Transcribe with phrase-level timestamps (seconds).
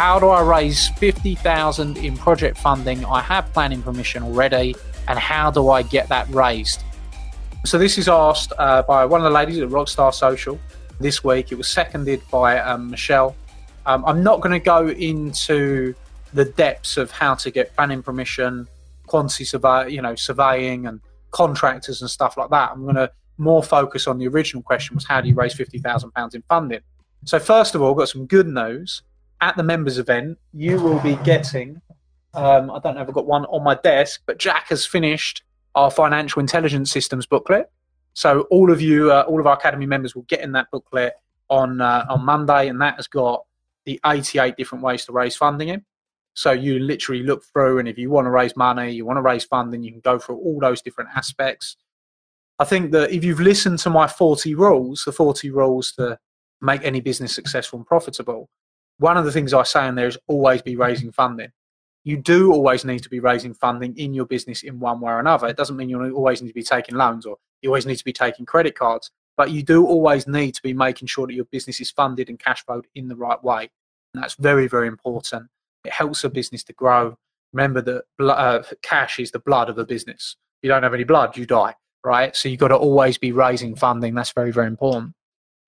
[0.00, 3.04] How do I raise 50,000 in project funding?
[3.04, 4.74] I have planning permission already,
[5.08, 6.82] and how do I get that raised?
[7.66, 10.58] So this is asked uh, by one of the ladies at Rockstar Social
[11.00, 11.52] this week.
[11.52, 13.36] It was seconded by um, Michelle.
[13.84, 15.94] Um, I'm not going to go into
[16.32, 18.66] the depths of how to get planning permission,
[19.06, 22.70] quantity survey, you know, surveying and contractors and stuff like that.
[22.72, 25.78] I'm going to more focus on the original question was how do you raise fifty
[25.78, 26.80] thousand pounds in funding?
[27.26, 29.02] So first of all, got some good news
[29.40, 31.80] at the members event, you will be getting.
[32.34, 35.42] Um, I don't know if I've got one on my desk, but Jack has finished
[35.74, 37.70] our financial intelligence systems booklet.
[38.12, 41.14] So all of you, uh, all of our academy members, will get in that booklet
[41.48, 43.44] on uh, on Monday, and that has got
[43.86, 45.84] the 88 different ways to raise funding in.
[46.34, 49.22] So you literally look through, and if you want to raise money, you want to
[49.22, 51.76] raise funding, you can go through all those different aspects.
[52.58, 56.18] I think that if you've listened to my 40 rules, the 40 rules to
[56.60, 58.48] make any business successful and profitable,
[59.00, 61.50] one of the things I say in there is always be raising funding.
[62.04, 65.20] You do always need to be raising funding in your business in one way or
[65.20, 65.48] another.
[65.48, 68.04] It doesn't mean you always need to be taking loans or you always need to
[68.04, 71.46] be taking credit cards, but you do always need to be making sure that your
[71.46, 73.70] business is funded and cash flowed in the right way.
[74.12, 75.46] And that's very, very important.
[75.84, 77.16] It helps a business to grow.
[77.54, 80.36] Remember that uh, cash is the blood of a business.
[80.62, 81.74] If you don't have any blood, you die,
[82.04, 82.36] right?
[82.36, 84.14] So you've got to always be raising funding.
[84.14, 85.14] That's very, very important.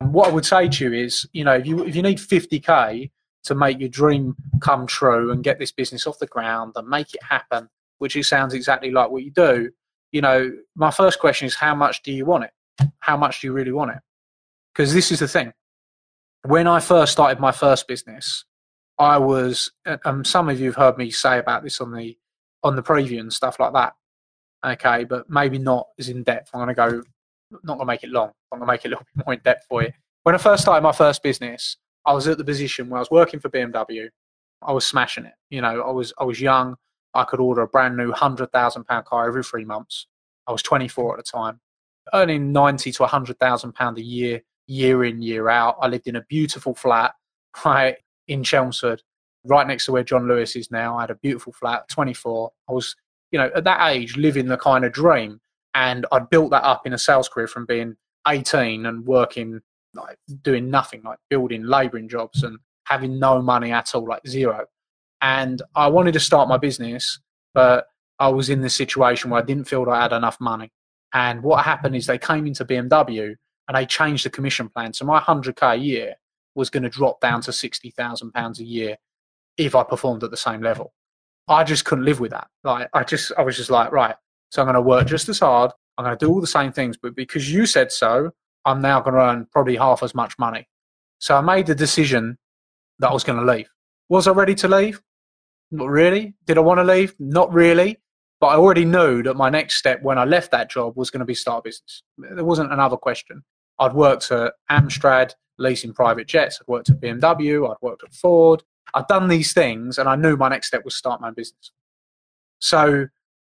[0.00, 2.18] And what I would say to you is, you know, if you if you need
[2.18, 3.10] 50k
[3.44, 7.14] to make your dream come true and get this business off the ground and make
[7.14, 9.70] it happen, which it sounds exactly like what you do,
[10.12, 12.88] you know, my first question is how much do you want it?
[13.00, 13.98] How much do you really want it?
[14.72, 15.52] Because this is the thing.
[16.44, 18.44] When I first started my first business,
[18.98, 22.16] I was, and um, some of you have heard me say about this on the
[22.62, 23.94] on the preview and stuff like that.
[24.64, 26.50] Okay, but maybe not as in depth.
[26.54, 27.02] I'm going to go,
[27.64, 28.30] not going to make it long.
[28.52, 29.92] I'm going to make it a little bit more in depth for you.
[30.22, 33.10] When I first started my first business, I was at the position where I was
[33.10, 34.08] working for BMW.
[34.62, 35.34] I was smashing it.
[35.50, 36.76] You know, I was I was young.
[37.14, 40.06] I could order a brand new hundred thousand pound car every three months.
[40.46, 41.60] I was 24 at the time,
[42.14, 45.76] earning 90 to 100 thousand pound a year, year in year out.
[45.80, 47.14] I lived in a beautiful flat
[47.64, 47.96] right
[48.28, 49.02] in Chelmsford,
[49.44, 50.96] right next to where John Lewis is now.
[50.96, 51.88] I had a beautiful flat.
[51.88, 52.50] 24.
[52.68, 52.96] I was,
[53.30, 55.40] you know, at that age living the kind of dream,
[55.74, 57.96] and I'd built that up in a sales career from being
[58.26, 59.60] 18 and working
[59.94, 64.66] like doing nothing, like building labouring jobs and having no money at all, like zero.
[65.20, 67.20] And I wanted to start my business,
[67.54, 67.86] but
[68.18, 70.70] I was in this situation where I didn't feel I had enough money.
[71.14, 73.34] And what happened is they came into BMW
[73.68, 74.92] and they changed the commission plan.
[74.92, 76.14] So my 100k a year
[76.54, 78.96] was going to drop down to 60,000 pounds a year
[79.56, 80.92] if I performed at the same level.
[81.48, 82.48] I just couldn't live with that.
[82.64, 84.16] Like I just, I was just like, right.
[84.50, 85.70] So I'm going to work just as hard.
[85.96, 88.30] I'm going to do all the same things, but because you said so,
[88.64, 90.68] I'm now going to earn probably half as much money.
[91.18, 92.38] So I made the decision
[92.98, 93.68] that I was going to leave.
[94.08, 95.00] Was I ready to leave?
[95.70, 96.34] Not really.
[96.46, 97.14] Did I want to leave?
[97.18, 97.98] Not really.
[98.40, 101.20] But I already knew that my next step when I left that job was going
[101.20, 102.02] to be start a business.
[102.18, 103.44] There wasn't another question.
[103.78, 106.58] I'd worked at Amstrad, leasing private jets.
[106.60, 107.70] I'd worked at BMW.
[107.70, 108.62] I'd worked at Ford.
[108.94, 111.70] I'd done these things, and I knew my next step was start my own business.
[112.58, 113.06] So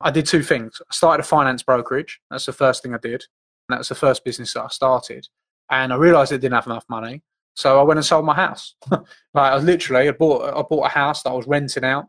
[0.00, 0.80] I did two things.
[0.80, 2.20] I started a finance brokerage.
[2.30, 3.24] That's the first thing I did.
[3.68, 5.26] That was the first business that I started.
[5.70, 7.22] And I realized I didn't have enough money.
[7.54, 8.74] So I went and sold my house.
[8.90, 12.06] like I literally, I bought, I bought a house that I was renting out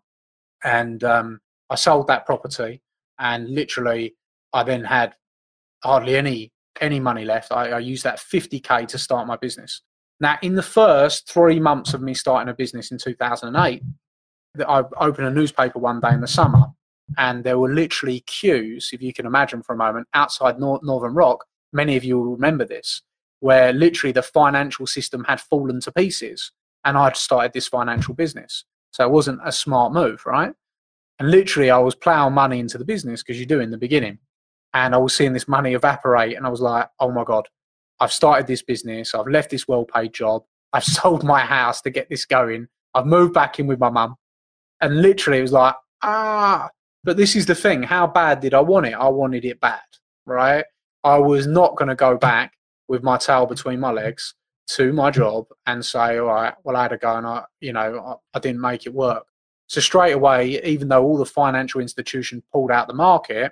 [0.64, 2.82] and um, I sold that property.
[3.20, 4.16] And literally,
[4.52, 5.16] I then had
[5.84, 7.54] hardly any any money left.
[7.54, 9.82] I, I used that 50k to start my business.
[10.20, 13.82] Now, in the first three months of me starting a business in 2008,
[14.68, 16.68] I opened a newspaper one day in the summer
[17.18, 21.14] and there were literally queues, if you can imagine for a moment, outside Nor- Northern
[21.14, 21.46] Rock.
[21.74, 23.02] Many of you will remember this,
[23.40, 26.52] where literally the financial system had fallen to pieces,
[26.84, 28.66] and I'd started this financial business.
[28.92, 30.54] So it wasn't a smart move, right?
[31.20, 34.20] And literally, I was plowing money into the business because you do in the beginning.
[34.74, 37.48] and I was seeing this money evaporate, and I was like, oh my god,
[38.02, 40.44] I've started this business, I've left this well-paid job,
[40.74, 44.16] I've sold my house to get this going, I've moved back in with my mum,
[44.82, 46.70] and literally it was like, ah.
[47.06, 48.94] But this is the thing: how bad did I want it?
[48.94, 49.80] I wanted it bad,
[50.26, 50.66] right?
[51.04, 52.54] I was not going to go back
[52.88, 54.34] with my tail between my legs
[54.68, 57.74] to my job and say, all right, well, I had to go and I, you
[57.74, 59.26] know, I, I didn't make it work.
[59.68, 63.52] So straight away, even though all the financial institutions pulled out the market,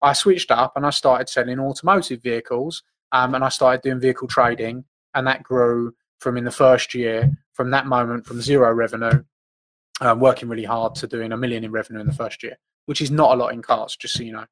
[0.00, 2.82] I switched up and I started selling automotive vehicles
[3.12, 4.84] um, and I started doing vehicle trading.
[5.14, 9.22] And that grew from in the first year, from that moment, from zero revenue,
[10.00, 13.00] um, working really hard to doing a million in revenue in the first year, which
[13.00, 14.46] is not a lot in cars, just so you know.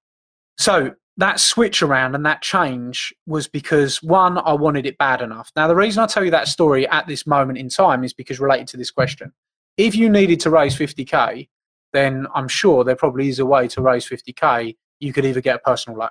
[0.58, 5.50] So that switch around and that change was because one, I wanted it bad enough.
[5.56, 8.40] Now, the reason I tell you that story at this moment in time is because
[8.40, 9.32] related to this question.
[9.76, 11.48] If you needed to raise 50k,
[11.92, 15.56] then I'm sure there probably is a way to raise 50k you could either get
[15.56, 16.10] a personal loan,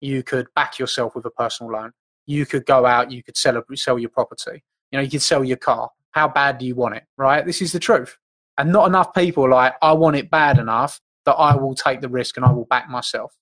[0.00, 1.92] you could back yourself with a personal loan,
[2.26, 5.22] you could go out, you could sell a, sell your property, you know, you could
[5.22, 5.90] sell your car.
[6.12, 7.04] How bad do you want it?
[7.16, 7.44] Right?
[7.46, 8.16] This is the truth.
[8.58, 12.08] And not enough people like I want it bad enough that I will take the
[12.08, 13.36] risk and I will back myself.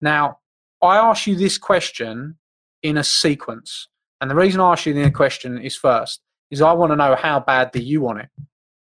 [0.00, 0.38] Now,
[0.82, 2.36] I ask you this question
[2.82, 3.88] in a sequence.
[4.20, 6.20] And the reason I ask you the question is first,
[6.50, 8.28] is I want to know how bad do you want it?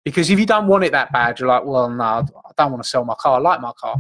[0.04, 2.24] Because if you don't want it that bad, you're like, well, no, I
[2.56, 3.36] don't want to sell my car.
[3.36, 3.96] I like my car.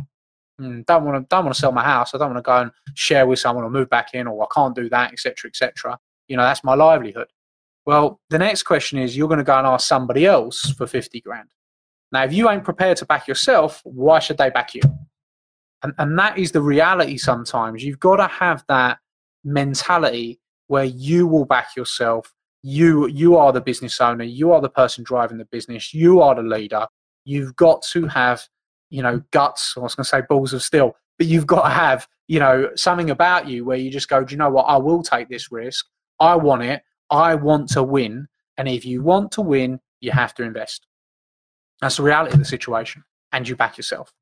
[0.60, 2.14] Mm, don't want to don't want to sell my house.
[2.14, 4.46] I don't want to go and share with someone or move back in, or I
[4.54, 5.98] can't do that, etc., etc.
[6.28, 7.28] You know, that's my livelihood.
[7.86, 11.20] Well, the next question is you're going to go and ask somebody else for fifty
[11.20, 11.48] grand.
[12.12, 14.82] Now, if you ain't prepared to back yourself, why should they back you?
[15.82, 17.16] And and that is the reality.
[17.16, 18.98] Sometimes you've got to have that
[19.44, 22.32] mentality where you will back yourself.
[22.62, 24.24] You you are the business owner.
[24.24, 25.92] You are the person driving the business.
[25.92, 26.86] You are the leader.
[27.24, 28.46] You've got to have
[28.92, 29.74] you know, guts.
[29.76, 32.68] I was going to say balls of steel, but you've got to have, you know,
[32.76, 34.64] something about you where you just go, do you know what?
[34.64, 35.86] I will take this risk.
[36.20, 36.82] I want it.
[37.10, 38.28] I want to win.
[38.58, 40.86] And if you want to win, you have to invest.
[41.82, 43.04] That's the reality of the situation.
[43.32, 44.12] And you back yourself.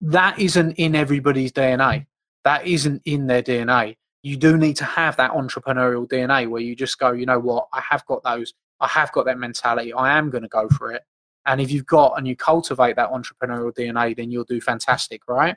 [0.00, 2.06] That isn't in everybody's DNA.
[2.44, 3.96] That isn't in their DNA.
[4.22, 7.68] You do need to have that entrepreneurial DNA where you just go, you know what?
[7.72, 8.54] I have got those.
[8.80, 9.92] I have got that mentality.
[9.92, 11.02] I am going to go for it.
[11.44, 15.56] And if you've got and you cultivate that entrepreneurial DNA, then you'll do fantastic, right?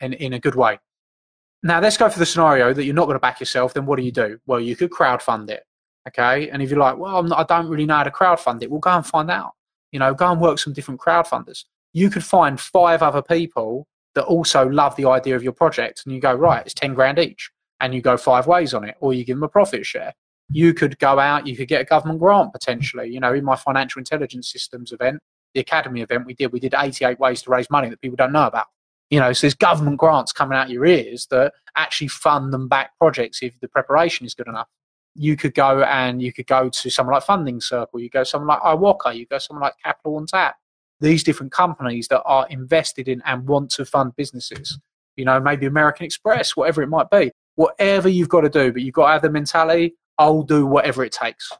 [0.00, 0.78] And in a good way.
[1.62, 3.74] Now, let's go for the scenario that you're not going to back yourself.
[3.74, 4.38] Then what do you do?
[4.46, 5.64] Well, you could crowdfund it.
[6.08, 6.50] Okay.
[6.50, 8.80] And if you're like, well, not, i don't really know how to crowdfund it, well,
[8.80, 9.52] go and find out.
[9.92, 11.64] You know, go and work some different crowdfunders.
[11.92, 16.02] You could find five other people that also love the idea of your project.
[16.04, 17.50] And you go, right, it's 10 grand each.
[17.80, 20.12] And you go five ways on it, or you give them a profit share
[20.52, 23.08] you could go out, you could get a government grant potentially.
[23.08, 25.18] You know, in my financial intelligence systems event,
[25.54, 28.32] the academy event we did, we did 88 ways to raise money that people don't
[28.32, 28.66] know about.
[29.10, 32.96] You know, so there's government grants coming out your ears that actually fund them back
[32.98, 34.68] projects if the preparation is good enough.
[35.14, 38.48] You could go and you could go to someone like Funding Circle, you go someone
[38.48, 40.56] like IWOCA, you go someone like Capital on Tap.
[41.00, 44.78] These different companies that are invested in and want to fund businesses.
[45.16, 47.32] You know, maybe American Express, whatever it might be.
[47.56, 51.04] Whatever you've got to do, but you've got to have the mentality I'll do whatever
[51.04, 51.50] it takes.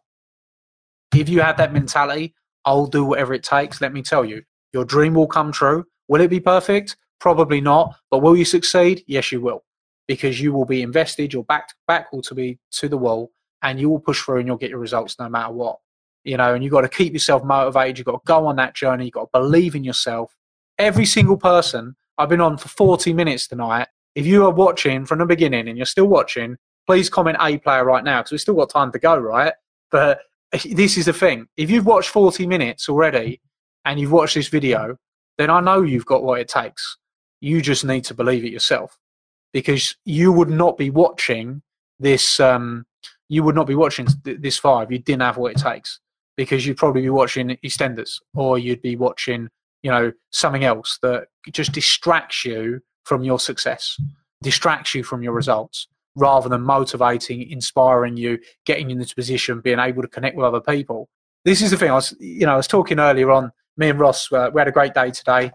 [1.14, 2.34] If you have that mentality,
[2.64, 3.80] I'll do whatever it takes.
[3.80, 5.84] Let me tell you, your dream will come true.
[6.08, 6.96] Will it be perfect?
[7.18, 7.96] Probably not.
[8.10, 9.04] But will you succeed?
[9.06, 9.64] Yes, you will.
[10.08, 13.30] Because you will be invested, your back back will to be to the wall,
[13.62, 15.78] and you will push through and you'll get your results no matter what.
[16.24, 17.98] You know, and you've got to keep yourself motivated.
[17.98, 19.06] You've got to go on that journey.
[19.06, 20.36] You've got to believe in yourself.
[20.78, 23.88] Every single person, I've been on for 40 minutes tonight.
[24.14, 27.84] If you are watching from the beginning and you're still watching, please comment A player
[27.84, 29.52] right now because we've still got time to go, right?
[29.90, 30.20] But
[30.70, 31.48] this is the thing.
[31.56, 33.40] If you've watched 40 minutes already
[33.84, 34.96] and you've watched this video,
[35.38, 36.98] then I know you've got what it takes.
[37.40, 38.98] You just need to believe it yourself
[39.52, 41.62] because you would not be watching
[41.98, 42.38] this.
[42.38, 42.86] Um,
[43.32, 46.00] you would not be watching this far if you didn't have what it takes
[46.36, 49.48] because you'd probably be watching EastEnders or you'd be watching,
[49.82, 53.98] you know, something else that just distracts you from your success,
[54.42, 59.78] distracts you from your results rather than motivating, inspiring you, getting you into position, being
[59.78, 61.08] able to connect with other people.
[61.46, 61.90] This is the thing.
[61.90, 63.50] I was, you know, I was talking earlier on.
[63.78, 65.52] Me and Ross, uh, we had a great day today.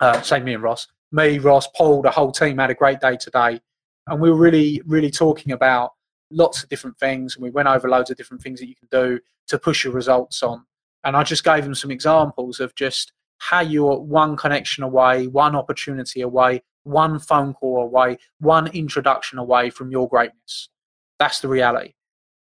[0.00, 3.16] Uh, say me and Ross, me, Ross, Paul, the whole team had a great day
[3.16, 3.60] today,
[4.08, 5.92] and we were really, really talking about
[6.30, 8.88] lots of different things, and we went over loads of different things that you can
[8.90, 10.64] do to push your results on.
[11.04, 15.54] And I just gave them some examples of just how you're one connection away, one
[15.54, 20.70] opportunity away, one phone call away, one introduction away from your greatness.
[21.18, 21.92] That's the reality.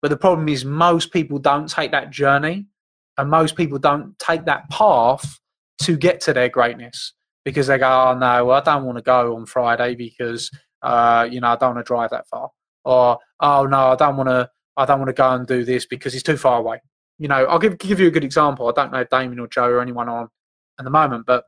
[0.02, 2.68] But the problem is, most people don't take that journey
[3.18, 5.40] and most people don't take that path
[5.84, 7.14] to get to their greatness
[7.44, 10.52] because they go, oh no, I don't want to go on Friday because
[10.84, 12.50] Uh, you know, I don't want to drive that far.
[12.86, 14.50] Or, oh no, I don't want to.
[14.76, 16.82] I don't want to go and do this because it's too far away.
[17.20, 18.68] You know, I'll give give you a good example.
[18.68, 20.30] I don't know Damien or Joe or anyone on
[20.80, 21.46] at the moment, but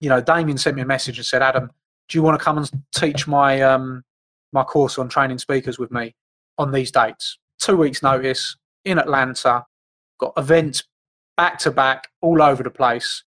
[0.00, 1.70] you know, Damien sent me a message and said, Adam,
[2.08, 4.04] do you want to come and teach my um,
[4.52, 6.14] my course on training speakers with me
[6.56, 7.38] on these dates?
[7.58, 9.64] Two weeks' notice in Atlanta,
[10.18, 10.84] got events
[11.36, 13.24] back to back all over the place,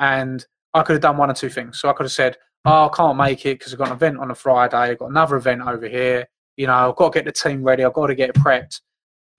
[0.00, 1.80] and I could have done one or two things.
[1.80, 4.18] So I could have said, "Oh, I can't make it because I've got an event
[4.18, 4.76] on a Friday.
[4.76, 6.26] I've got another event over here.
[6.56, 7.84] You know, I've got to get the team ready.
[7.84, 8.80] I've got to get it prepped."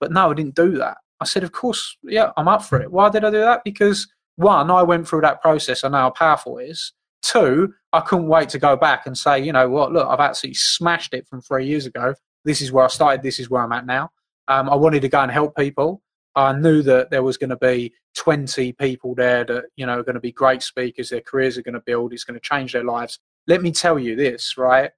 [0.00, 0.98] But no, I didn't do that.
[1.20, 3.62] I said, "Of course, yeah, I'm up for it." Why did I do that?
[3.64, 4.06] Because
[4.36, 5.82] one, I went through that process.
[5.82, 6.92] I know how powerful it is.
[7.22, 10.54] Two, I couldn't wait to go back and say, you know what, look, I've absolutely
[10.54, 12.14] smashed it from three years ago.
[12.44, 13.22] This is where I started.
[13.22, 14.10] This is where I'm at now.
[14.46, 16.02] Um, I wanted to go and help people.
[16.36, 20.02] I knew that there was going to be 20 people there that, you know, are
[20.02, 21.08] going to be great speakers.
[21.08, 22.12] Their careers are going to build.
[22.12, 23.18] It's going to change their lives.
[23.46, 24.90] Let me tell you this, right?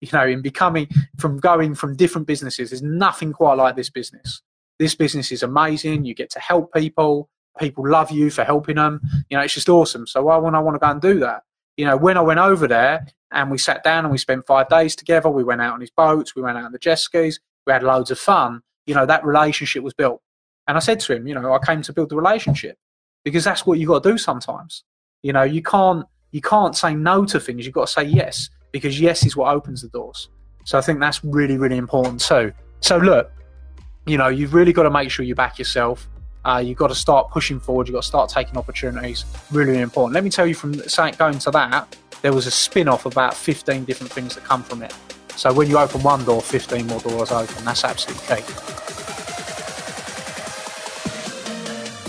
[0.00, 0.88] You know, in becoming,
[1.18, 4.42] from going from different businesses, there's nothing quite like this business.
[4.78, 6.04] This business is amazing.
[6.04, 7.28] You get to help people.
[7.58, 9.00] People love you for helping them.
[9.30, 10.06] You know, it's just awesome.
[10.06, 11.42] So why would I want to go and do that?
[11.78, 14.68] You know, when I went over there and we sat down and we spent five
[14.68, 17.40] days together, we went out on his boats, we went out on the jet skis,
[17.66, 18.62] we had loads of fun.
[18.86, 20.20] You know, that relationship was built.
[20.68, 22.76] And I said to him, you know, I came to build the relationship
[23.24, 24.84] because that's what you got to do sometimes.
[25.22, 27.64] You know, you can't you can't say no to things.
[27.64, 30.28] You've got to say yes because yes is what opens the doors.
[30.64, 32.52] So I think that's really really important too.
[32.80, 33.32] So look,
[34.06, 36.08] you know, you've really got to make sure you back yourself.
[36.44, 37.88] Uh, you've got to start pushing forward.
[37.88, 39.24] You've got to start taking opportunities.
[39.50, 40.14] Really, really important.
[40.14, 43.84] Let me tell you from going to that, there was a spin off about 15
[43.84, 44.94] different things that come from it.
[45.34, 47.64] So when you open one door, 15 more doors open.
[47.64, 48.85] That's absolutely key.